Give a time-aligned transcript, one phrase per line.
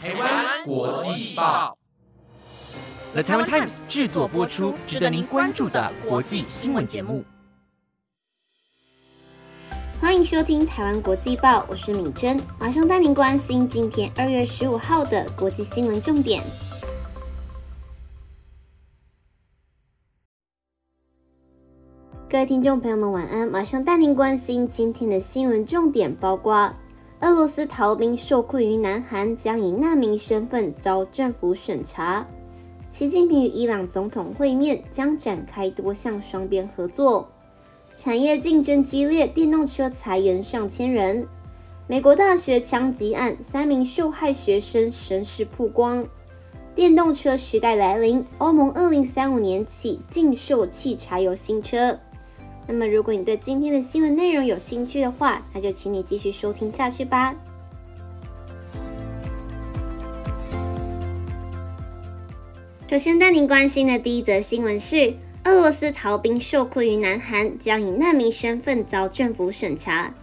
[0.00, 1.76] 台湾国际报
[3.14, 7.24] ，The Taiwan Times 制作播出，值得您关注的国际新闻节目。
[10.00, 16.44] 欢迎收听台湾国际报，我是敏珍，马上带您关心今天二月十五号的国际新闻重点。
[22.30, 23.48] 各位听众朋友们，晚安！
[23.48, 26.72] 马上带您关心今天的新闻重点，包括。
[27.20, 32.24] 俄罗斯逃兵受困于南韩，将以难民身份遭政府审查。
[32.90, 37.28] 习近平与伊朗总统会面，将展开多项双边合作。
[37.96, 41.26] 产业竞争激烈，电动车裁员上千人。
[41.88, 46.06] 美国大学枪击案，三名受害学生身世曝光。
[46.76, 51.98] 电动车时代来临，欧盟二零三五年起禁售汽柴油新车。
[52.70, 57.34] 那么，如果你对今天的新闻内容有兴趣的话，那就请你继续收听下去吧。
[62.90, 70.14] 首先带您关心的第一则新闻是：俄罗斯逃兵受困于南韩，将以难民身份遭政府审查。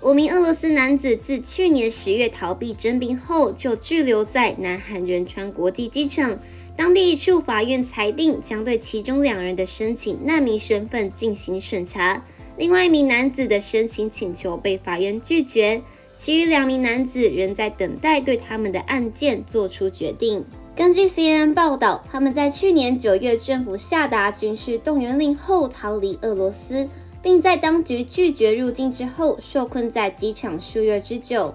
[0.00, 6.38] 五名俄罗斯男子自去年十月逃避征兵后，就滞留在南韩仁川国际机场。
[6.76, 12.24] 当地一处法院裁定，将对其中两人的申请难民身份进行审查。
[12.56, 15.82] 另外一名男子的申请请求被法院拒绝，
[16.16, 20.44] 其余两名男子仍在等待对他们的案件做出决定。
[20.74, 26.88] 根据 CNN 报道，他们在去年九月政府下达军事动员令后逃离俄罗斯，
[27.22, 31.54] 并在当局拒绝入境之后受困在机场数月之久。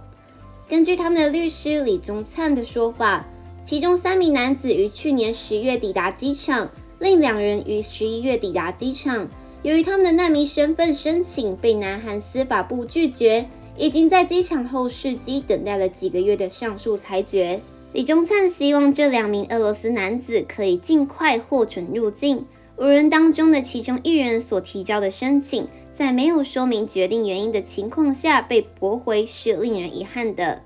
[0.69, 3.25] 根据他们的律师李宗灿的说法。
[3.67, 9.27] 其中三名男子于去年十月抵达机场，另两人于十一月抵达机场。
[9.61, 17.59] 由于他们的难民身份申请被南韩司法部拒绝，已经在机场候试机等待了几个月的上诉裁决。
[17.91, 22.45] 李宗灿希望这两名俄罗斯男子可以尽快获准入境。
[22.77, 30.61] 五人当中的其中一人所提交的申请，在没有说明决定原因的情况下被驳回，是令人遗憾的。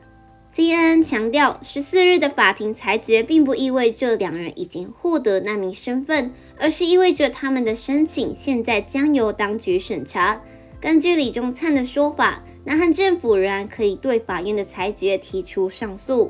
[0.53, 10.41] CNN 强调，十四日的法庭裁决并不意味着两人已经获得难民身份，而是意味着他们的申请现在将由当局审查。
[10.81, 16.29] 根据李中灿的说法，南韩政府仍然可以对法院的裁决提出上诉。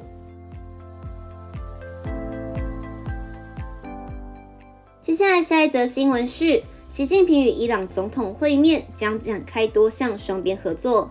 [5.02, 11.10] 接下来下一则新闻是，习近平与伊朗总统会面，将展开多项双边合作。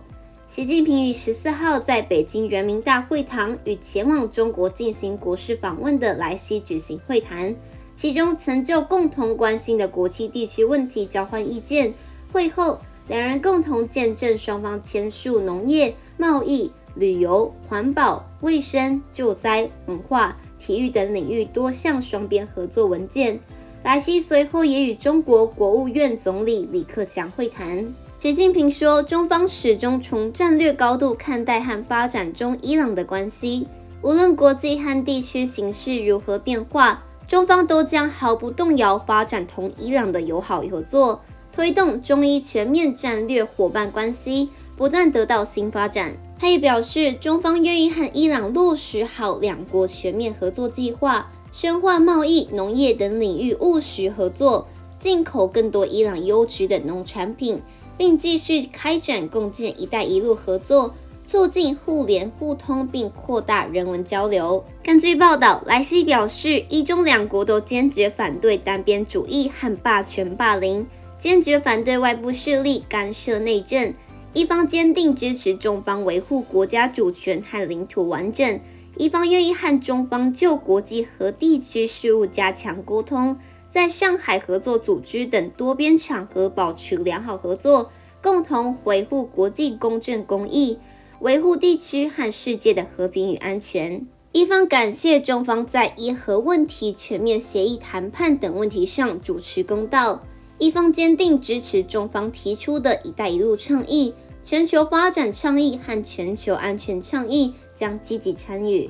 [0.53, 7.55] 习近平于十四号在北京人民大会堂与前往中国进行国事访问的莱西举行会谈，
[7.95, 11.93] 其中曾就共同关心的国际地区问题交换意见。
[12.33, 23.39] 会后，两人共同见证双方签署农业、贸易、旅游、环保、卫生、救灾、文化、体育等领域多项双边合作文件。
[23.85, 27.87] 莱西随后也与中国国务院总理李克强会谈。
[28.21, 33.65] 习近平说：“中方始终从战略高度看待和发展中伊朗的关系，
[34.03, 41.19] 无论国际和地区形势如何变化，中方都将毫不动摇发展同伊朗的友好合作，
[41.51, 54.67] 推动中伊全面战略伙伴关系不断得到新发展。”他也表示，中方愿意和伊朗落实好两国全面合作计划，深化贸易、农业等领域务实合作，
[54.99, 57.59] 进口更多伊朗优质的农产品。
[57.97, 60.93] 并继续开展共建“一带一路”合作，
[61.25, 64.63] 促进互联互通，并扩大人文交流。
[64.83, 70.85] 根据报道，莱西表示，一中两国都坚决反对单边主义和霸权霸凌，
[71.19, 73.93] 坚决反对外部势力干涉内政。
[74.33, 78.59] 一方坚定支持中方维护国家主权和领土完整，
[78.97, 83.37] 一方愿意和中方就国际和地区事务加强沟通。
[83.71, 87.89] 在上海合作组织等多边场合保持良好合作，
[88.21, 90.77] 共同维护国际公正公义，
[91.21, 94.05] 维护地区和世界的和平与安全。
[94.33, 100.21] 一方感谢中方在伊核问题全面协议谈判等问题上主持公道，
[100.57, 104.13] 一方坚定支持中方提出的一带一路倡议、
[104.43, 108.89] 全球发展倡议和全球安全倡议，将积极参与。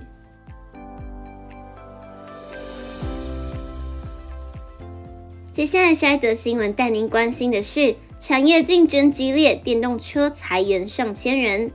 [5.62, 11.72] 接下来下一则新闻带您关心的是，产业竞争激烈，电动车裁员上千人。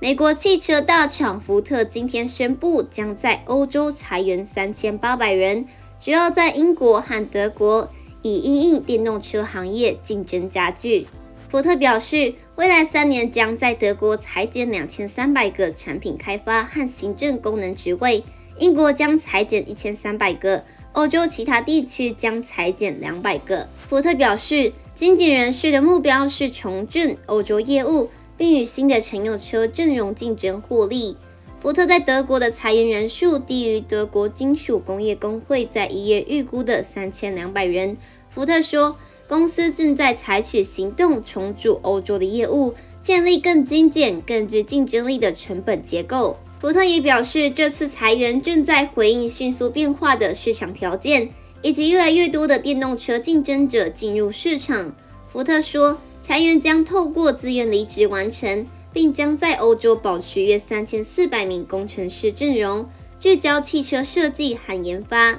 [0.00, 5.64] 美国汽车大厂福特今天宣布，将在欧洲裁员三千八百人，
[6.04, 7.88] 主要在英国和德国，
[8.22, 11.06] 以因应电动车行业竞争加剧。
[11.48, 18.24] 福特表示，未来三年将在德国裁减两千三百个产品开发和行政功能职位，
[18.58, 23.68] 英国将裁减一千三百个，欧洲其他地区将裁减两百个。
[23.88, 31.16] 福特表示，经纪人士的目标是重振欧洲业务，并与新的乘用车阵容竞争获利。
[31.60, 37.96] 福特在德国的裁员人数低于德国金属工业工会在一月预估的三千两百人。
[38.30, 38.96] 福特说，
[39.28, 46.36] 公司正在采取行动重组欧洲的业务，建立更精简、更具竞争力的成本结构。
[46.60, 51.30] 福特也表示，这次裁员正在回应迅速变化的市场条件，
[51.62, 54.94] 以及越来越多的电动车竞争者进入市场。
[55.32, 58.66] 福特说，裁员将透过自愿离职完成。
[58.90, 62.88] 并将在欧洲保持约三千四百名工程师阵容，
[63.18, 65.38] 聚焦汽车设计和研发。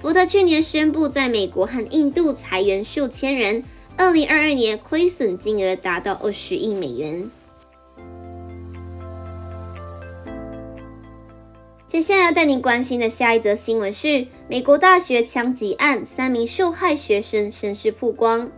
[0.00, 3.64] 福特去年宣布在美国和印度裁员数千人，
[3.96, 7.30] 二零二二年亏损金额达到二十亿美元。
[11.92, 18.50] 接下来要带您关心的下一则新闻是：美国大学枪击案，三名受害学生身世曝光。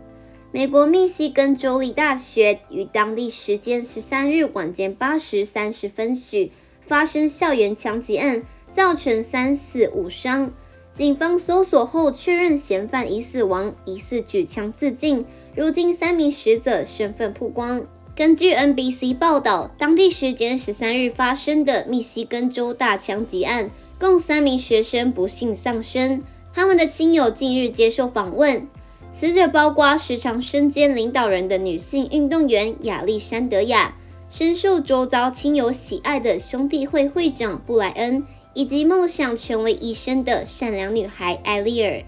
[0.53, 6.53] 美国密西根州立大学于当地时间十三日晚间八时三十分许
[6.87, 8.41] 发生校园枪击案，
[8.71, 10.53] 造成三死五伤。
[10.93, 15.25] 警方搜索后确认嫌犯已死亡，疑似举枪自尽。
[15.53, 17.85] 如今三名死者身份曝光。
[18.15, 23.69] 根据 NBC 报道，当地时间十三日发生的密西根州大枪击案，
[23.99, 26.23] 共三名学生不幸丧生。
[26.53, 28.65] 他们的亲友近日接受访问。
[29.11, 33.93] 死者包括时常身兼领导人的女性运动员亚历山德亚，
[34.29, 42.01] 深受周遭亲友喜爱的兄弟会会长布莱恩，以及梦想成为医生的善良女孩艾丽尔。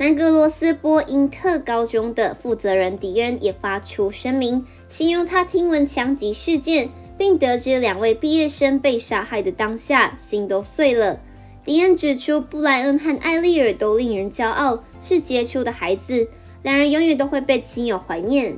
[0.00, 6.88] 南格罗斯波因特高中的负责人迪恩也发出声明，形容他听闻枪击事件，
[7.18, 11.20] 并得知两位毕业生被杀害的当下，心都碎了。
[11.66, 16.26] 迪恩指出，布莱恩和艾丽尔都令人骄傲，是杰出的孩子。
[16.62, 18.56] 两人永远都会被亲友怀念。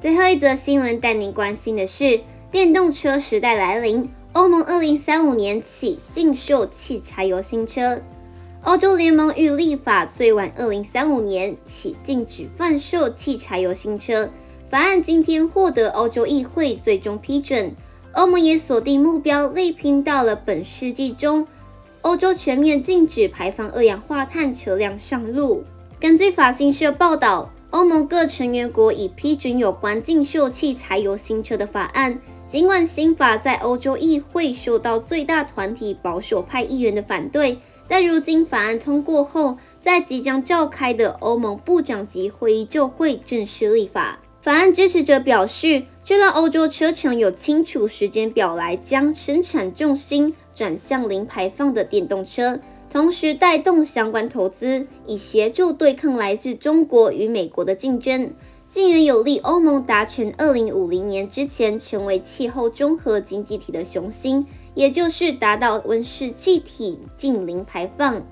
[0.00, 2.18] 最后一则新闻带您关心的是，
[2.50, 7.98] 电动车时代来临，欧盟二零三五年起禁售汽柴油新车。
[8.64, 14.28] 欧洲联盟预立法最晚二零三五年起禁止贩售汽柴油新车。
[14.68, 17.74] 法案今天获得欧洲议会最终批准。
[18.12, 21.46] 欧盟也锁定目标，力拼到了本世纪中。
[22.02, 25.64] 欧洲全面禁止排放二氧化碳车辆上路。
[25.98, 32.20] 根据法新社报道，欧盟各成员国已批准有关禁售汽柴油新车的法案。
[32.48, 37.58] 尽管新法在欧洲议会受到最大团体保守派议员的反对，
[37.88, 44.20] 但如今法案通过后，在即将召开的欧盟部长级会议就会正式立法。
[44.42, 50.34] 法案支持者表示，这让欧洲车厂有清楚时间表来将生产重心。
[50.54, 52.58] 转向零排放的电动车，
[52.90, 58.32] 同时带动相关投资，以协助对抗来自中国与美国的竞争，
[58.76, 68.22] 进而有利欧盟达成二零五零年之前成为气候综合经济体的雄心，也就是达到温室气体净零排放。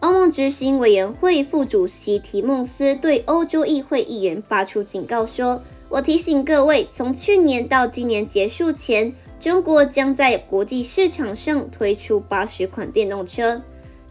[0.00, 13.62] 欧盟执行委员会副主席提梦斯对欧洲议会议员发出警告说：“我提醒各位，从去年到今年结束前。”中国将在国际市场上推出八十款电动车，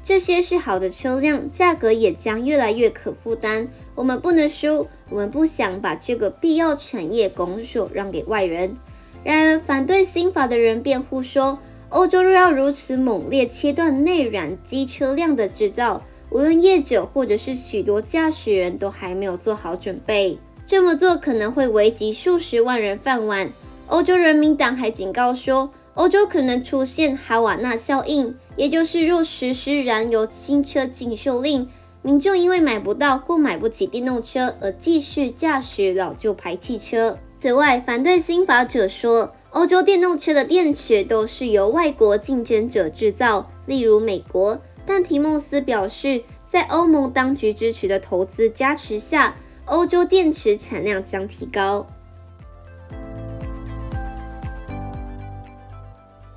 [0.01, 3.67] 这些是好的车辆，价格也将越来越可负担。
[3.97, 8.77] 我们不能输，我们不想把这个必要产业拱手让给外人。
[9.23, 11.57] 然而，反对新法的人辩护说，
[11.89, 23.49] 欧洲若要如此猛烈切断内燃机车辆的制造，无论业者或者是许多驾驶人都还没有做好准备，这么做可能会危及数十万人饭碗。
[23.87, 31.67] 欧洲人民党还警告说，欧洲可能出现哈瓦那效应，也就是若实施燃油新车禁售令，
[32.01, 37.17] 民众因为买不到或买不起电动车而继续驾驶老旧牌汽车。
[37.39, 44.59] 此外，反对新法者说，欧洲电动车的电池都是由外国竞争者制造，例如美国。
[44.85, 49.35] 但提莫斯表示，在欧盟当局支持的投资加持下，
[49.65, 51.85] 欧洲电池产量将提高。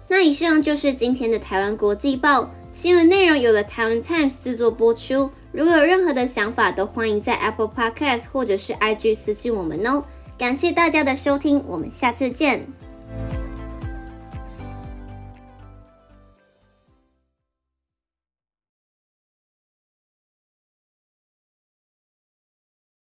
[0.08, 5.30] 那以上就是今天的台湾国际报新闻内容，有了台湾 Times 制作播出。
[5.52, 10.02] 如果有任何的想法，都欢迎在 Apple Podcast 或者是 IG 私信我们哦。
[10.38, 12.66] 感谢大家的收听，我们下次见。